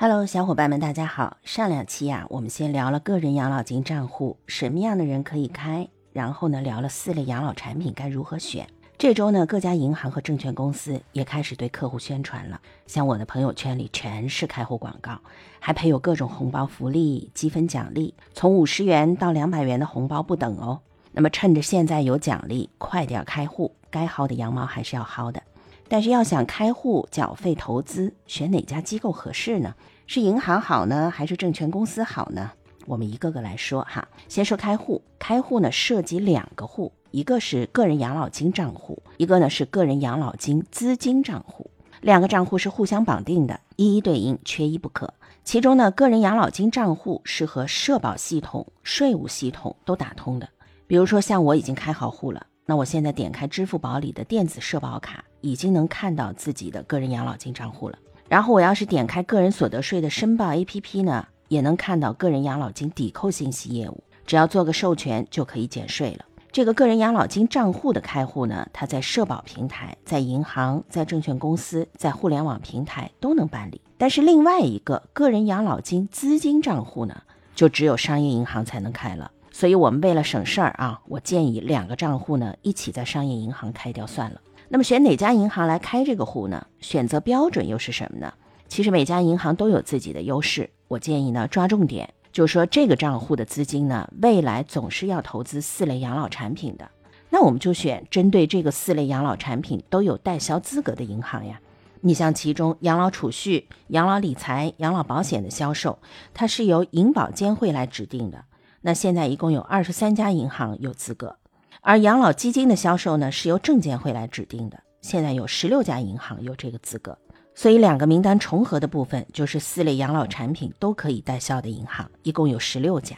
[0.00, 1.38] Hello，小伙伴们，大家好。
[1.42, 8.64] 上两期呀，我们先聊了个人养老金账户，什么样的人可以开，然后呢，聊了四类养老产品该如何选。
[8.96, 15.18] 这周呢，各家银行和证券公司也开始对客户宣传了，像我的朋友圈里全是开户广告，
[15.58, 20.80] 还配有各种红包福利、积分奖励，从五十元到两百元的红包不等哦。
[21.10, 25.42] 那么趁着现在有奖励，快点开户，该薅的羊毛还是要薅的。
[25.88, 29.74] 但是要想开户缴费投资，选哪家机构合适呢？
[30.06, 32.50] 是银行好呢，还是证券公司好呢？
[32.86, 34.06] 我们一个个来说哈。
[34.28, 41.70] 先说开户，开户呢涉及两个户，一个是个人养老金账户，一个呢是个人养老金资金账户。
[42.00, 45.12] 两个账户是互相绑定的，一一对应，缺一不可。
[45.44, 50.48] 其中呢，个人养老金账户是和社保系统、税务系统都打通的。
[50.86, 52.46] 比如说像我已经开好户了。
[52.68, 57.98] 那我现在点开支付宝里的电子社保卡，已经能看到自己的个人养老金账户了。
[58.28, 64.04] 然后我要是点开个人所得税的申报 APP 呢，也能看到个人养老金抵扣信息业务。
[64.26, 66.26] 只要做个授权就可以减税了。
[66.52, 73.80] 这个个人养老金账户的开户呢，它在社保平台、在银行、在证券公司、在互联网平台都能办理。
[73.96, 77.22] 但是另外一个个人养老金资金账户呢，
[77.54, 79.30] 就只有商业银行才能开了。
[79.58, 84.40] 所以，我们为了省事儿啊，我建议两个账户呢一起在商业银行开掉算了。
[84.68, 86.64] 那么选哪家银行来开这个户呢？
[86.78, 88.32] 选择标准又是什么呢？
[88.68, 90.70] 其实每家银行都有自己的优势。
[90.86, 96.88] 我建议呢抓重点，就是说这个账户的资金呢，未来总是要投资四类养老产品的。
[97.30, 101.60] 那我们就选针对这个四类养老产品都有代销资格的银行呀。
[102.02, 105.98] 你像其中养老储蓄、养老理财、养老保险的销售，
[106.32, 108.44] 它是由银保监会来指定的。
[108.80, 111.36] 那现在一共有二十三家银行有资格，
[111.80, 117.18] 而养老基金的销售呢是由证监会来指定的，现在有十六家银行有这个资格，
[117.54, 123.16] 所以两个名单重合的部分就是四类养老产品都可以代销的银行，一共有十六家。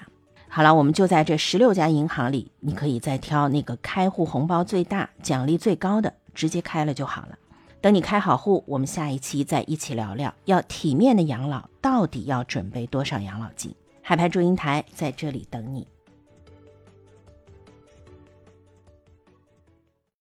[0.48, 7.39] 好了，我们就在这十六家银行里，你可以再挑那个开户红包最大、奖励最高的，直接开了就好了。
[7.80, 13.74] 等你开好户，我们下一期再一起聊聊，要体面的养老到底要准备多少养老金。
[14.11, 15.87] 海派祝英台在这里等你。